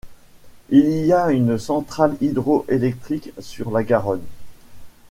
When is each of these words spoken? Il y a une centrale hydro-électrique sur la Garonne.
Il 0.71 0.89
y 1.05 1.13
a 1.13 1.29
une 1.29 1.59
centrale 1.59 2.17
hydro-électrique 2.21 3.31
sur 3.39 3.69
la 3.69 3.83
Garonne. 3.83 4.25